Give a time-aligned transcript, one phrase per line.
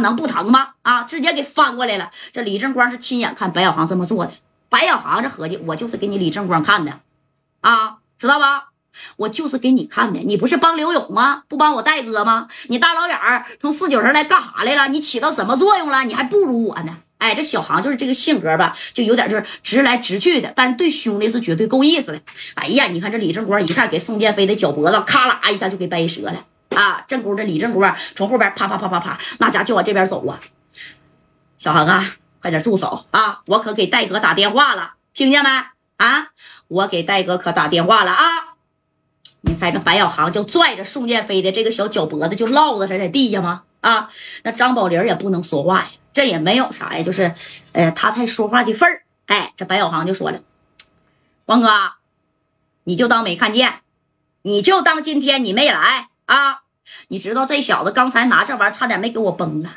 [0.00, 0.70] 能不疼吗？
[0.82, 2.10] 啊，直接给翻过来了。
[2.32, 4.32] 这李正光是亲眼看白小航这么做的。
[4.68, 7.00] 白小航这合计，我就是给你李正光看的，
[7.60, 8.66] 啊，知道吧？
[9.16, 10.20] 我就是给你看的。
[10.20, 11.44] 你不是帮刘勇吗？
[11.48, 12.48] 不帮我戴哥吗？
[12.68, 13.16] 你大老远
[13.60, 14.88] 从四九城来干啥来了？
[14.88, 16.04] 你起到什么作用了？
[16.04, 16.98] 你还不如我呢。
[17.18, 22.20] 哎，这小航就是这个性格吧，就有点就是直来直去的，但是对兄弟是绝对够意思的。
[22.54, 26.44] 哎呀，你看这李正光一看，给宋建飞的脚脖子咔啦一下就给掰折了
[26.78, 27.04] 啊！
[27.08, 30.38] 正宫这李正光从后边啪啪啪啪啪，那家就往这边走啊！
[31.58, 33.42] 小航啊，快点住手啊！
[33.46, 35.50] 我可给戴哥打电话了，听见没？
[35.96, 36.28] 啊，
[36.68, 38.22] 我给戴哥可打电话了啊！
[39.40, 43.64] 你猜这白小航就拽着宋建飞的这个小脚脖子就落在在地下吗？
[43.80, 44.08] 啊，
[44.44, 45.88] 那张宝林也不能说话呀。
[46.12, 47.34] 这也没有啥呀，就是，
[47.72, 49.02] 呃，他太说话的份儿。
[49.26, 50.40] 哎，这白小航就说了
[51.46, 51.68] ：“王哥，
[52.84, 53.80] 你就当没看见，
[54.42, 56.62] 你就当今天你没来啊！
[57.08, 59.76] 你知道这小子刚才拿这玩意儿差点没给我崩了，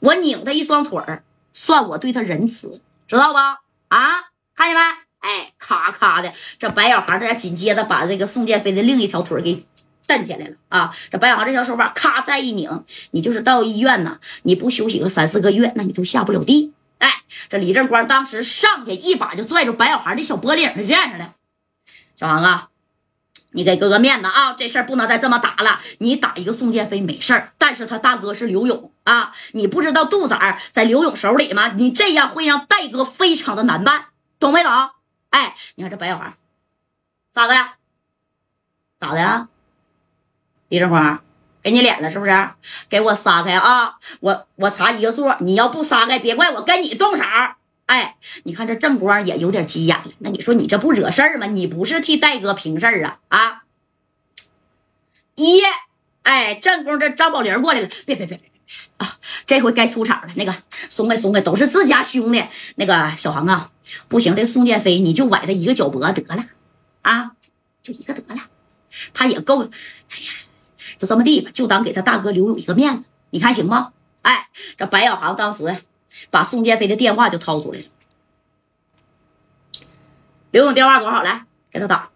[0.00, 1.22] 我拧他一双腿儿，
[1.52, 3.60] 算我对他仁慈，知道吧？
[3.88, 4.80] 啊，看见没？
[5.20, 9.66] 哎，咔咔的，这白小航这紧接着把这个宋建飞的另一条腿给。”
[10.06, 10.94] 蹬起来了啊！
[11.10, 16.74] 这白小航这小手法咔再一拧，你就是到医院呢，你不休息个三四个月，那你都下不了地。
[16.98, 21.32] 哎，这李正光当时上去一把就拽住白小航的小脖领子，这样式的。
[22.16, 22.68] 小航啊，
[23.54, 25.80] 你给哥哥面子啊，这事儿不能再这么打了。
[25.98, 31.72] 你打一个宋建飞没事儿，但是他大哥是刘勇啊，你不知道杜仔在刘勇手里吗？
[31.76, 34.06] 你这样会让戴哥非常的难办，
[34.38, 34.72] 懂没懂？
[35.30, 36.34] 哎，你看这白小航，
[37.30, 37.54] 咋的？
[38.98, 39.48] 咋的？
[40.68, 41.20] 李正光，
[41.62, 42.50] 给你脸了是不是？
[42.88, 43.98] 给我撒开啊！
[44.20, 47.22] 我我查一个数，你要不撒开，别怪我跟你动手。
[47.86, 50.10] 哎，你看这正光也有点急眼了。
[50.18, 51.46] 那你说你这不惹事儿吗？
[51.46, 53.18] 你不是替戴哥平事儿啊？
[53.28, 53.62] 啊！
[55.34, 55.60] 一，
[56.22, 58.50] 哎，正宫这张宝林过来了，别别别别别
[58.96, 59.18] 啊！
[59.46, 60.32] 这回该出场了。
[60.36, 60.54] 那个
[60.88, 62.44] 松开松开，都是自家兄弟。
[62.76, 63.70] 那个小航啊，
[64.08, 66.44] 不行，这宋建飞你就崴他一个脚脖得了
[67.02, 67.32] 啊，
[67.82, 68.40] 就一个得了，
[69.12, 69.62] 他也够。
[69.62, 70.32] 哎呀！
[70.96, 73.92] 就这么地吧，就当给他大哥留有一个面子，你看行吗？
[74.22, 75.76] 哎，这白小航当时
[76.30, 77.86] 把宋建飞的电话就掏出来了。
[80.50, 81.22] 刘勇电话多少？
[81.22, 82.10] 来给他打，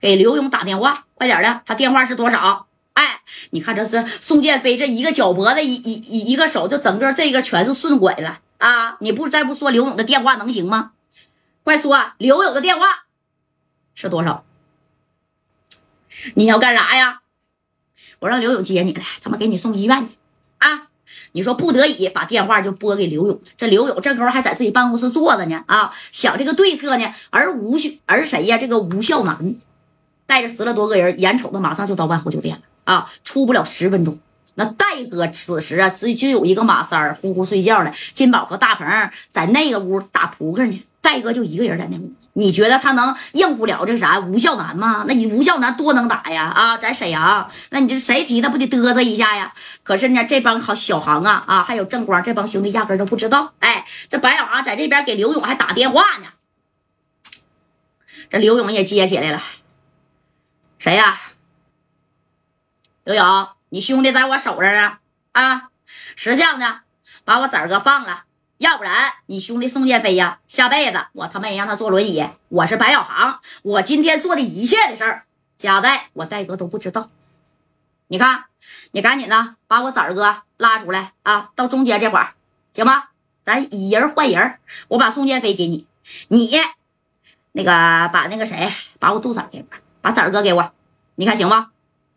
[0.00, 2.66] 给刘勇打电话，快点的，他电话是多少？
[2.94, 8.96] 哎，你看这是宋建飞这一个脚脖子，一一一个手，就整个这个全是顺拐了啊！
[9.00, 10.92] 你不再不说刘勇的电话能行吗？
[11.62, 13.04] 快说，刘勇的电话
[13.94, 14.44] 是多少？
[16.34, 17.22] 你要干啥呀？
[18.20, 20.16] 我让刘勇接你来，他妈给你送医院去
[20.58, 20.88] 啊！
[21.32, 23.40] 你说不得已把电话就拨给刘勇。
[23.56, 27.12] 这刘勇这时候还在自己办公室坐着呢啊，想这个对策呢。
[27.30, 28.56] 而吴秀，而谁呀？
[28.56, 29.54] 这个吴孝南
[30.26, 34.18] 带着十来多个人，眼瞅着马上就到万豪酒店了啊，出不了十分钟。
[34.54, 37.90] 那戴哥此时啊，只就有一个马三呼呼睡觉呢。
[38.12, 38.86] 金宝和大鹏
[39.30, 42.00] 在那个屋打扑克呢，戴哥就一个人在那。
[42.34, 45.04] 你觉得他能应付了这啥吴孝南吗？
[45.06, 46.44] 那你吴孝南多能打呀！
[46.44, 49.52] 啊，在沈阳，那你这谁提他不得嘚瑟一下呀？
[49.82, 53.52] 可是呢，这帮好小航啊啊，还有正光这帮兄弟压根都不知道。
[53.58, 56.28] 哎，这白小航在这边给刘勇还打电话呢。
[58.30, 59.38] 这刘勇也接起来了，
[60.78, 61.14] 谁呀？
[63.04, 64.96] 刘勇，你兄弟在我手上呢
[65.32, 65.68] 啊！
[66.16, 66.80] 识相的，
[67.26, 68.24] 把我子儿哥放了。
[68.62, 72.24] 要不然你兄弟宋建飞呀，下辈子我他妈也让他坐轮椅。
[72.48, 75.24] 我是白小航，我今天做的一切的事儿，
[75.56, 77.10] 贾代我戴哥都不知道。
[78.06, 78.44] 你看，
[78.92, 82.34] 你赶紧的把我崽儿哥拉出来啊，到中间这块儿，
[82.72, 83.08] 行吗？
[83.42, 85.88] 咱以人换人，我把宋建飞给你，
[86.28, 86.48] 你
[87.50, 90.72] 那个把那个谁，把我杜仔给我，把崽儿哥给我，
[91.16, 91.71] 你看行吗？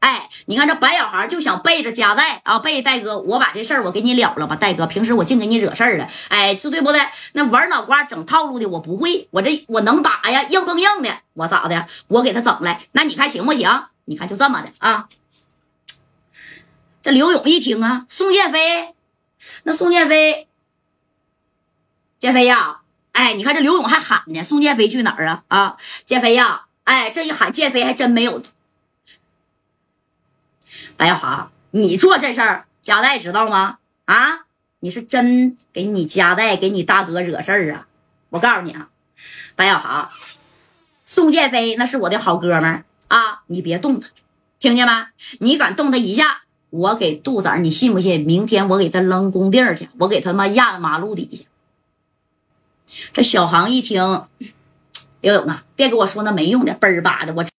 [0.06, 7.02] 哎，你看这白小孩就想背着夹带啊，背戴哥，我把这事儿我给你了了吧，戴哥，平时我净给你惹事儿了，哎，是对不对？
[7.34, 11.88] 那玩脑瓜整套路的我不会，我这我能打呀，硬碰硬的，我咋的？
[12.08, 13.86] 我给他整来，那你看行不行？
[14.06, 15.08] 你看就这么的啊。
[17.02, 18.94] 这刘勇一听啊，宋建飞，
[19.64, 20.48] 那宋建飞，
[22.20, 22.82] 建飞呀，
[23.14, 25.44] 哎，你看这刘勇还喊呢，宋建飞去哪儿啊？
[25.48, 28.40] 啊，建飞呀，哎，这一喊建飞还真没有。
[30.98, 33.80] 白小航，你做这事儿，加代知道吗？
[34.06, 34.46] 啊，
[34.80, 37.88] 你是真给你加代给你大哥惹事儿啊！
[38.30, 38.90] 我告诉你啊，
[39.56, 40.10] 白小航，
[41.04, 44.10] 宋建飞那是我的好哥们儿啊，你别动他，
[44.60, 44.94] 听见没？
[45.40, 48.22] 你敢动他一下，我给杜子儿你信不信？
[48.22, 51.46] 明天我给他扔工地儿去，我给他妈压马路底下。
[53.12, 54.28] 这小航一听，
[55.22, 57.46] 刘勇啊，别给我说那没用的，嘣儿吧的，我。